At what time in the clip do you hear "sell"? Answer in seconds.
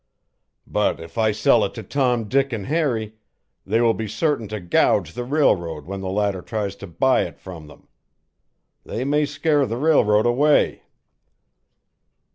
1.31-1.63